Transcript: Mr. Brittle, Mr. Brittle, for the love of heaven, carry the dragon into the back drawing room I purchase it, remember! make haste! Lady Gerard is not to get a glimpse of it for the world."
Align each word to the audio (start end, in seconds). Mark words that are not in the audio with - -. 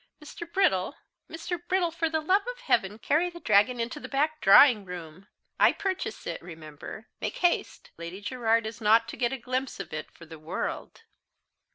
Mr. 0.19 0.51
Brittle, 0.51 0.95
Mr. 1.29 1.61
Brittle, 1.67 1.91
for 1.91 2.09
the 2.09 2.21
love 2.21 2.41
of 2.47 2.61
heaven, 2.61 2.97
carry 2.97 3.29
the 3.29 3.39
dragon 3.39 3.79
into 3.79 3.99
the 3.99 4.09
back 4.09 4.41
drawing 4.41 4.83
room 4.83 5.27
I 5.59 5.73
purchase 5.73 6.25
it, 6.25 6.41
remember! 6.41 7.05
make 7.21 7.37
haste! 7.37 7.91
Lady 7.97 8.19
Gerard 8.19 8.65
is 8.65 8.81
not 8.81 9.07
to 9.09 9.15
get 9.15 9.31
a 9.31 9.37
glimpse 9.37 9.79
of 9.79 9.93
it 9.93 10.09
for 10.09 10.25
the 10.25 10.39
world." 10.39 11.03